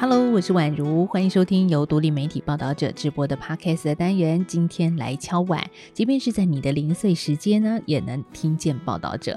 [0.00, 4.46] Hello，我是宛如，欢迎收听由独立媒体报道者直播的 Podcast 的单元。
[4.46, 9.36] 今天来敲碗，即便是在你的零碎时间呢，也能听见报道者。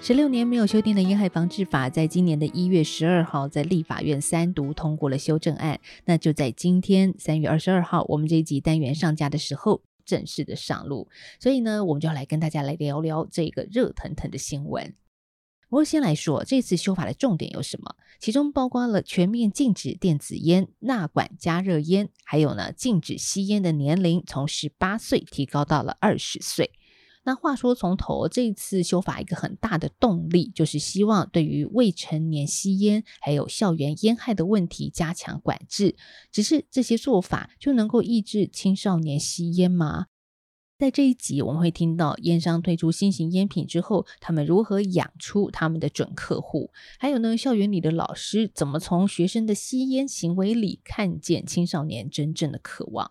[0.00, 5.80] 十六年没有修订的烟害防治法，在今年的一月十二号，在立法院三读通过了修正案。
[6.04, 11.08] 那就在今天三月二十二号，我们这一集单元上架的时候，正式的上路。
[11.40, 14.94] 所以呢，我们就要来跟大家来聊聊这个热腾腾的新闻。
[15.68, 17.94] 不过先来说，这次修法的重点有什么？
[18.18, 26.70] 其中包括了全面禁止电子烟、纳管加热烟，还有呢，禁止吸烟的年龄从十八岁提高到了二十岁。
[27.24, 35.94] 那话说从头，这次修法一个很大的动力，就是希望对于未成年吸烟还有校园烟害的问题加强管制。
[36.32, 40.06] 只是这些做法就能够抑制青少年吸烟吗？
[40.78, 46.70] 在这一集，我们会听到烟商推出新型烟品之后，他们如何养出他们的准客户，
[47.00, 53.10] 还有呢，校园里的老师怎么从学生的吸烟行为里看见青少年真正的渴望。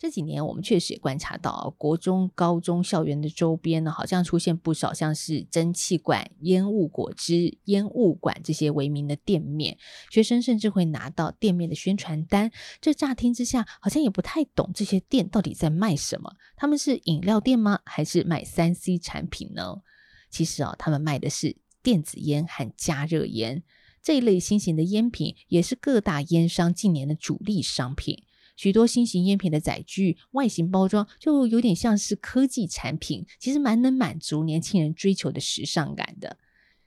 [0.00, 9.76] 这几年，我们确实也观察到，国中、高中校园的周边呢，好像出现不少像是蒸汽馆、烟雾果汁、烟雾馆这些为名的店面。
[10.10, 16.34] 学生甚至会拿到店面的宣传单，这乍听之下，好像也不太懂这些店到底在卖什么。
[16.56, 17.80] 他们是饮料店吗？
[17.84, 19.82] 还是卖三 C 产品呢？
[20.30, 23.62] 其实啊、哦，他们卖的是电子烟和加热烟
[24.02, 28.22] 这一类新型的烟品，也是各大烟商近年的主力商品。
[28.60, 36.36] 许多新型烟品的载具、外形包装就有点像是科技产品，其实蛮能满足年轻人追求的时尚感的。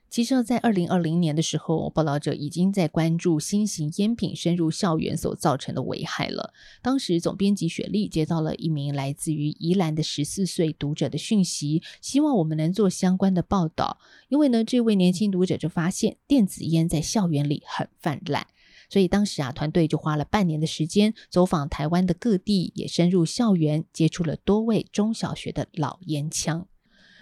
[0.08, 6.54] 其实，在二零二零年的时候，报道者已经在关注新型烟品深入校园所造成的危害了。
[6.80, 13.98] 当时，总编辑雪莉接到了一名来自于宜兰的十四岁读者的讯息，希望我们能做相关的报道。
[14.28, 18.46] 因为呢，这位年轻读者就发现电子烟在校园里很泛滥。
[18.90, 26.66] 所以当时啊，团队就花了半年的时间，走访台湾的各地，也深入校园，接触了多位中小学的老烟枪。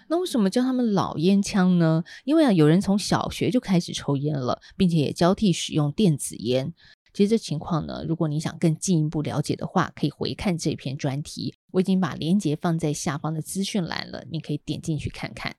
[0.09, 2.03] 那为什么叫他们老烟枪呢？
[2.25, 6.73] 因为啊，有人从小学就开始抽烟了，并且也交替使用电子烟。
[7.13, 15.55] 其实这情况呢，如果你想更进一步了解的话，可以回看这篇专题，我已经把链接放在下方的资讯栏了，你可以点进去看看。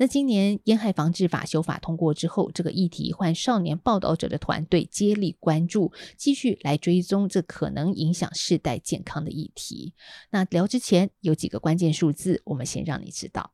[0.00, 9.92] 那今年烟害防治法修法通过之后，这个议题换少年报道者的团队接力关注，继续来追踪这可能影响世代健康的议题。
[10.30, 13.50] 那聊之前有几个关键数字，我们先让你知道。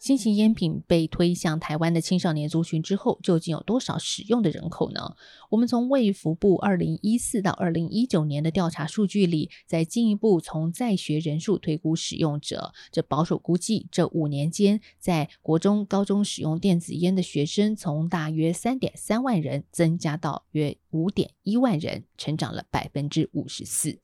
[0.00, 5.14] 新型烟品被推向台湾的青少年族群之后，究竟有多少使用的人口呢？
[5.50, 23.98] 我们从卫福部二零一四到二零一九年的调查数据里，再进一步从在学人数推估使用者，这保守估计，这五年间在国中、高中使用电子烟的学生，从大约三点三万人增加到约五点一万人，成长了百分之五十四。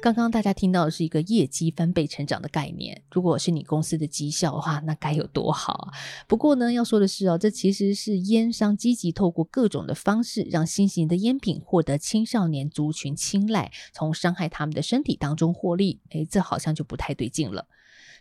[0.00, 5.92] 刚刚大家听到的是一个业绩翻倍成长的概念，如果是你公司的绩效的话，那该有多好啊！
[6.28, 16.00] 不过呢，要说的是哦，这其实是烟商积极透过各种的方式，让新型的烟品获得青少年族群青睐，从伤害他们的身体当中获利。
[16.10, 17.66] 诶，这好像就不太对劲了。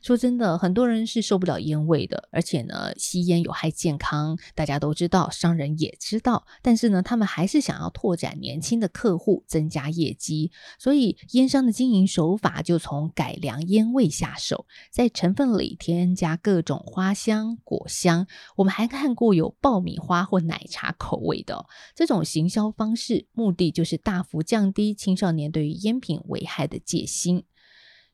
[0.02, 21.66] 说真的，很多人是受不了烟味的，而且呢，吸烟有害健康，大家都知道，商人也知道，但是呢，他们还是想要拓展年轻的客户，增加业绩，所以烟商的经营手法就从改良烟味下手，在成分里添加各种花香、果香，我们还看过有爆米花或奶茶口味的，
[21.96, 27.44] 这种行销方式，目的就是大幅降低青少年对于烟品危害的戒心。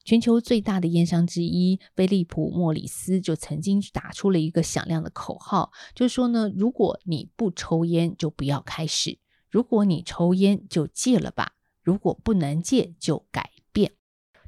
[0.05, 9.19] 全球最大的烟商之一菲利普莫里斯就曾经打出了一个响亮的口号，就是说呢，如果你不抽烟，就不要开始；
[9.49, 13.93] 如果你抽烟，就戒了吧；如果不能戒，就改变。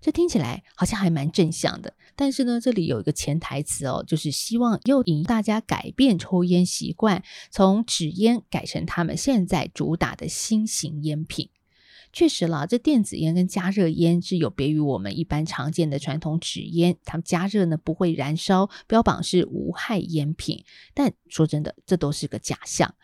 [0.01, 11.49] 这听起来好像还蛮正向的，但是呢，这里有一个潜台词哦，就是希望诱引大家改变抽烟习惯，从纸烟改成他们现在主打的新型烟品。
[12.15, 20.63] 确实了，这电子烟跟加热烟是有别于我们一般常见的传统纸烟，它们加热呢不会燃烧，标榜是无害烟品。
[20.93, 22.95] 但说真的，这都是个假象。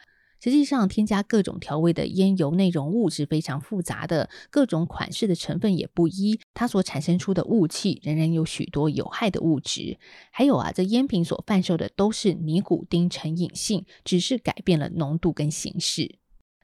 [0.42, 10.00] 实际上，添加各种调味的烟油内容物是非常复杂的，各种款式的成分也不一，它所产生出的雾气仍然有许多有害的物质。
[10.32, 16.21] 还有啊，这烟品所贩售的都是尼古丁成瘾性，只是改变了浓度跟形式。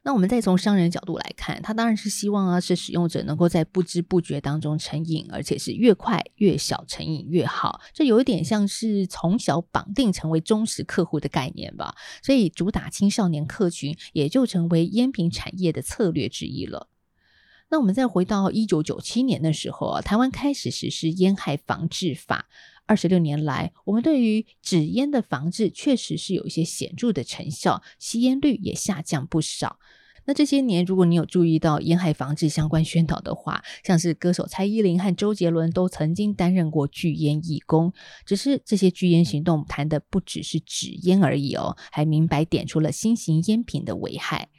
[0.07, 7.81] 那我们再从商人角度来看，他当然是希望啊，是使用者能够在不知不觉当中成瘾，而且是越快越小成瘾越好。
[7.91, 11.93] 这有一点像是从小绑定成为忠实客户的概念吧。
[12.23, 16.87] 所以主打青少年客群，也就成为烟品产业的策略之一了。
[17.69, 22.47] 那我们再回到一九九七年的时候啊，台湾开始实施烟害防治法。
[22.87, 29.77] 二十六年来，我们对于纸烟的防治确实是有一些显著的成效，吸烟率也下降不少。
[30.25, 37.93] 那这些年，如果你有注意到烟害防治相关宣导的话，像是歌手蔡依林和周杰伦都曾经担任过拒烟义工。
[38.25, 44.49] 只是这些拒烟行动谈的不只是纸烟而已哦，还明白点出了新型烟品的危害。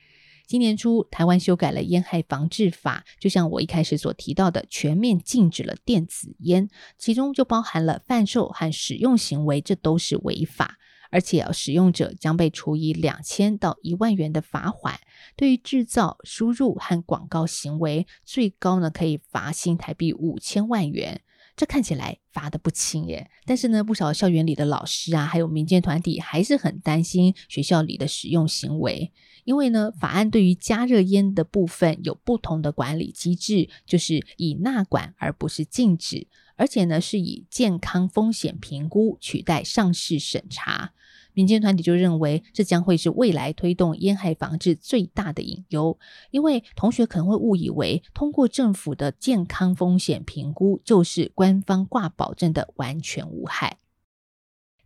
[0.49, 10.79] 今年初，台湾修改了烟害防治法，就像我一开始所提到的，全面禁止了电子烟，其中就包含了贩售和使用行为，这都是违法，
[11.11, 14.95] 而且，使用者将被处以两千到一万元的罚锾。
[15.37, 21.21] 对于制造、输入和广告行为，最高呢可以罚新台币五千万元。
[21.59, 29.13] 这看起来罚的不轻耶，但是呢，不少校园里的老师啊，还有民间团体还是很担心学校里的使用行为，
[29.43, 40.93] 因为呢，法案对于加热烟的部分有不同的管理机制，就是以纳管而不是禁止，而且呢，是以健康风险评估取代上市审查。
[41.39, 45.97] 民间团体就认为，这将会是未来推动烟害防治最大的隐忧，
[46.33, 53.79] 因为同学可能会误以为，通过政府的健康风险评估，就是官方挂保证的完全无害。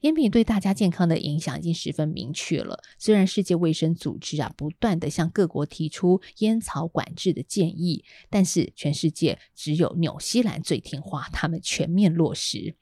[0.00, 2.82] 烟品对大家健康的影响已经十分明确了。
[2.98, 12.76] 虽然世界卫生组织啊不断地向各国提出烟草管制的建议，但是全世界只有纽西兰最听话，他们全面落实。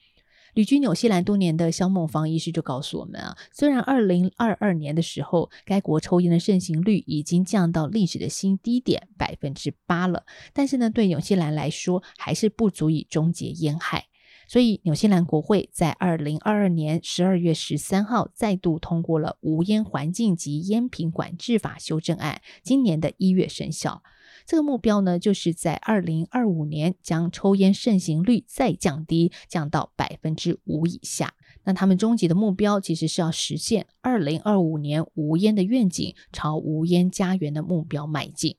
[0.55, 14.07] 旅居纽西兰多年的肖孟芳医师就告诉我们啊，虽然二零二二年的时候，该国抽烟的盛行率已经降到历史的新低点百分之八了，但是呢，对纽西兰来说，还是不足以终结烟害。
[14.49, 24.03] 所以，纽西兰国会在二零二二年十二月十三号再度通过了《无烟环境及烟品管制法》修正案，今年的一月生效。
[24.51, 31.35] 这个目标呢，就是在二零二五年将抽烟盛行率再降低，降到百分之五以下。
[31.63, 38.57] 那他们终极的目标其实是要实现二零二五年无烟的愿景，朝无烟家园的目标迈进。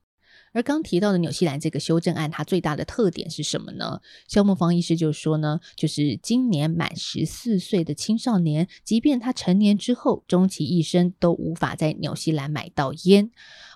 [0.54, 4.02] 而刚提到的纽西兰这个修正案，它最大的特点是什么呢？
[4.28, 13.32] 萧孟芳医师就说呢，就是今年满十四岁的青少年，即便他成年之后，终其一生都无法在纽西兰买到烟。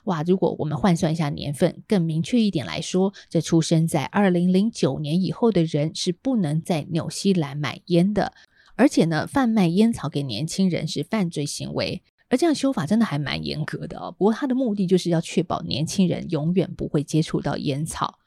[0.06, 8.34] 哇，如果我们换算一下年份，更明确一点来说，这出生在二零零九年以后的人是不能在纽西兰买烟的。
[8.76, 12.04] 而且呢，贩卖烟草给年轻人是犯罪行为。
[12.36, 14.12] 而这样修法真的还蛮严格的哦。
[14.12, 18.20] 不过它的目的就是要确保年轻人永远不会接触到烟草。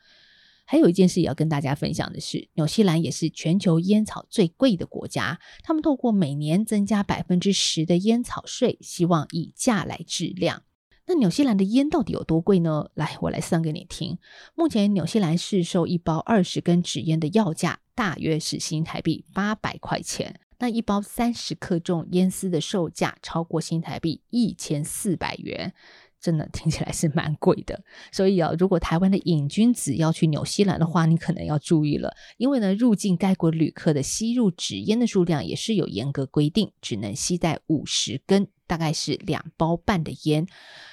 [0.64, 5.38] 还有一件事也要跟大家分享的是，纽西兰也是全球烟草最贵的国家。
[5.62, 10.62] 他们透过每年增加百分之十的烟草税，希望以价来质量。
[11.06, 12.90] 那纽西兰的烟到底有多贵呢？
[12.94, 14.16] 来，我来算给你听。
[14.54, 20.40] 目前纽西兰市售一包二十根纸烟的要价大约是新台币八百块钱。
[20.58, 25.72] 那一包三十克重烟丝的售价超过新台币一千四百元，
[26.20, 27.85] 真的听起来是蛮贵的。
[28.11, 40.46] 所以啊，如果台湾的瘾君子要去纽西兰的话，你可能要注意了，因为呢，入境该国旅客的吸入纸烟的数量也是有严格规定，只能吸带五十根，大概是两包半的烟。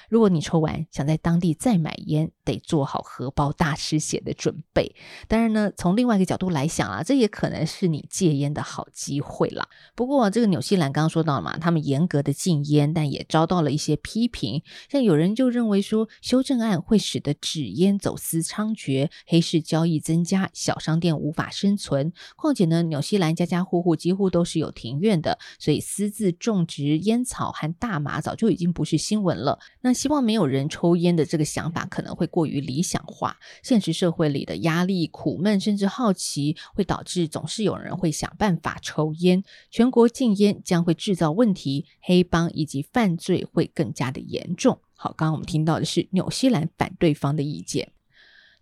[0.08, 4.94] 如果你抽完想在当地再买烟，得做好荷包大失血的准备。
[5.26, 9.68] 当然呢，从另外一个角度来想啊，这也可能是你戒烟的好机会啦。
[9.96, 14.62] 不过这个纽西兰刚刚说到了嘛，他们严格的禁烟，但也遭到了一些批评。
[14.88, 22.12] 像有人就认为说，修正案会使得纸烟走私猖獗，黑市交易增加，小商店无法生存。
[22.36, 29.58] 况且呢，纽西兰家家户户几乎都是有庭院的，所以私自种植烟草和大麻早就已经不是新闻了。
[29.80, 33.36] 那希望没有人抽烟的这个想法可能会过于理想化。
[33.62, 39.42] 现实社会里的压力、苦闷，甚至好奇，会导致总是有人会想办法抽烟。
[39.70, 44.78] 全国禁烟将会制造问题，黑帮以及犯罪会更加的严重。
[44.94, 47.92] 好，刚刚我们听到的是纽西兰反对方的意见。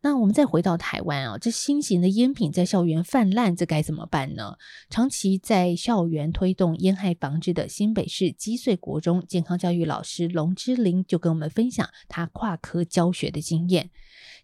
[0.04, 4.58] 那我们再回到台湾啊，这新型的烟品在校园泛滥，这该怎么办呢？
[4.90, 13.88] 长期在校园推动烟害防治的新北市基穗国中健康教育老师龙之琳就跟我们分享他跨科教学的经验。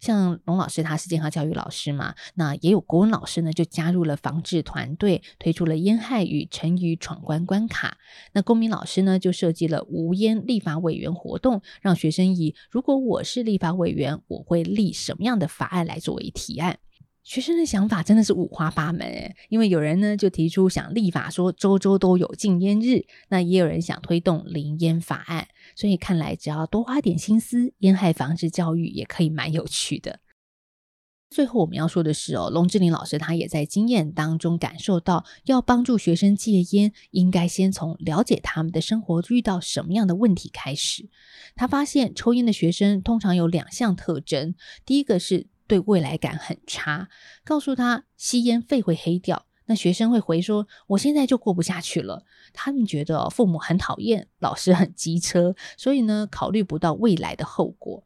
[0.00, 7.99] 像龙老师他是健康教育老师嘛，那也有国文老师呢，就加入了防治团队，推出了烟害与成语闯关关卡。
[8.33, 16.78] 那公民老师呢，就设计了无烟立法委员活动，让学生以如果我是立法委员，我会立什么样的法案来作为提案。
[17.23, 25.47] 学生的想法真的是五花八门诶，因为有人呢就提出想立法说周周都有禁烟日，那也有人想推动零烟法案，
[25.80, 30.20] 所以看来只要多花点心思，烟害防治教育也可以蛮有趣的。
[31.30, 41.08] 最后我们要说的是哦，龙志林老师他也在经验当中感受到，要帮助学生戒烟，应该先从了解他们的生活遇到什么样的问题开始。
[41.54, 45.46] 他发现抽烟的学生通常有两项特征，第一个是。
[45.66, 47.08] 对未来感很差，
[47.44, 58.02] 告诉他吸烟肺会黑掉，那学生会回说：“我现在就过不下去了。”他们觉得父母很讨厌，老师很机车，所以呢，考虑不到未来的后果。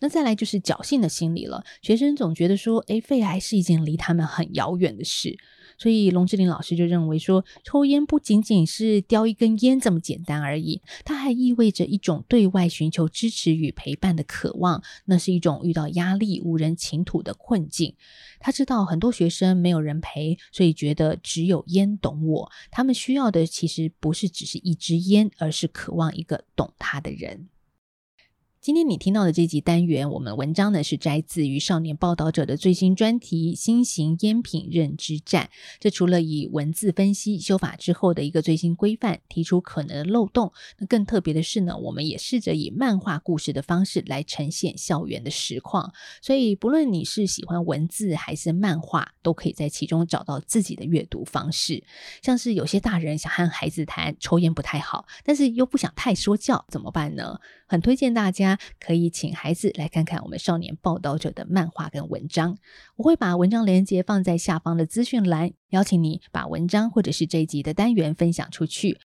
[0.00, 5.38] 那再来就是侥幸的心理了，学生总觉得说：“诶，肺癌是一件离他们很遥远的事。”
[5.78, 14.82] 所以龙志林老师就认为说，抽烟不仅仅是叼一根烟这么简单而已，它还意味着一种对外寻求支持与陪伴的渴望。
[15.04, 17.94] 那是一种遇到压力无人倾吐的困境。
[18.40, 22.50] 他知道很多学生没有人陪，所以觉得只有烟懂我。
[22.70, 27.48] 他们需要的其实不是只是一支烟，而是渴望一个懂他的人。
[28.68, 35.44] 今天你听到的这集单元，我们文章呢是摘自于少年报道者的最新专题《新型烟品认知战》。
[35.80, 45.90] 这除了以文字分析修法之后的一个最新规范，提出可能的漏洞，那更特别的是呢，我们也试着以漫画故事的方式来呈现校园的实况。
[46.20, 51.82] 所以，不论你是喜欢文字还是漫画，都可以在其中找到自己的阅读方式。
[52.20, 57.40] 像是有些大人想和孩子谈抽烟不太好，但是又不想太说教，怎么办呢？
[57.70, 62.56] 很推荐大家可以请孩子来看看我们少年报道者的漫画跟文章，
[62.96, 68.98] 我会把文章连接放在下方的资讯栏，邀请你把文章或者是这一集的单元分享出去。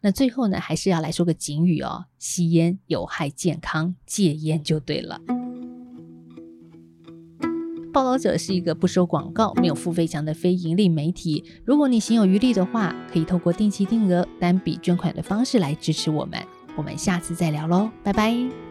[0.00, 5.20] 那最后呢，还是要来说个警语哦，吸烟有害健康，戒烟就对了。
[7.92, 16.40] 报道者是一个不收广告、没有付费墙的非盈利媒体，如果你心有余力的话，可以透过定期定额单笔捐款的方式来支持我们。
[16.76, 18.67] 我们下次再聊喽，拜拜。